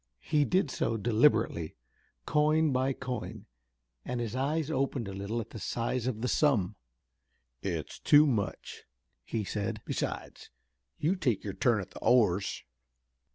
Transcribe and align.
He 0.23 0.45
did 0.45 0.71
so 0.71 0.97
deliberately, 0.97 1.75
coin 2.25 2.71
by 2.71 2.91
coin, 2.91 3.45
and 4.03 4.19
his 4.19 4.35
eyes 4.35 4.71
opened 4.71 5.07
a 5.07 5.13
little 5.13 5.39
at 5.39 5.51
the 5.51 5.59
size 5.59 6.07
of 6.07 6.21
the 6.21 6.27
sum. 6.27 6.75
"It's 7.61 7.99
too 7.99 8.25
much," 8.25 8.85
he 9.23 9.43
said. 9.43 9.79
"Besides 9.85 10.49
you 10.97 11.15
take 11.15 11.43
your 11.43 11.53
turn 11.53 11.81
at 11.81 11.91
the 11.91 11.99
oars." 11.99 12.63